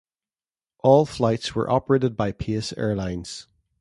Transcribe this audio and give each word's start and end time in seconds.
All 0.79 1.05
flights 1.05 1.53
were 1.53 1.69
operated 1.69 2.17
by 2.17 2.31
Pace 2.31 2.73
Airlines. 2.75 3.45